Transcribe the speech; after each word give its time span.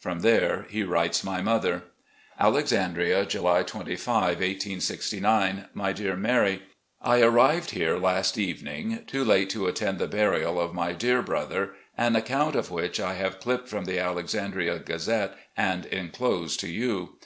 From 0.00 0.20
there 0.20 0.64
he 0.70 0.82
writes 0.82 1.22
my 1.22 1.42
mother: 1.42 1.82
"Alexandria, 2.40 3.26
July 3.26 3.62
25, 3.62 4.22
1869." 4.38 5.66
My 5.74 5.92
Dear 5.92 6.16
Mary: 6.16 6.62
I 7.02 7.20
arrived 7.20 7.72
here 7.72 7.98
last 7.98 8.38
evening, 8.38 9.04
too 9.06 9.22
late 9.22 9.50
to 9.50 9.66
attend 9.66 9.98
the 9.98 10.06
burial 10.06 10.58
of 10.58 10.72
my 10.72 10.94
dear 10.94 11.20
brother, 11.20 11.72
an 11.98 12.14
accotmt 12.14 12.54
of 12.54 12.70
which 12.70 12.98
I 12.98 13.12
have 13.16 13.40
clipped 13.40 13.68
from 13.68 13.84
the 13.84 13.98
Alexandria 13.98 14.78
Gazette 14.78 15.34
and 15.54 15.84
inclose 15.84 16.56
to 16.56 16.66
you. 16.68 17.18